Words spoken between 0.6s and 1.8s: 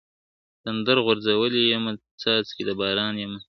تندر غورځولی